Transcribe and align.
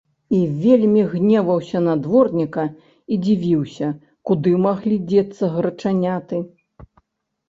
І 0.35 0.37
вельмі 0.61 1.01
гневаўся 1.09 1.81
на 1.87 1.91
дворніка 2.05 2.63
і 3.15 3.19
дзівіўся, 3.25 3.89
куды 4.31 4.53
маглі 4.63 4.97
дзецца 5.13 5.51
грачаняты. 5.59 6.41